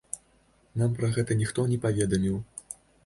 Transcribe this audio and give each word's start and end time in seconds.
Нам 0.81 0.95
пра 0.99 1.09
гэта 1.17 1.37
ніхто 1.41 1.67
не 1.73 1.77
паведаміў. 1.85 2.41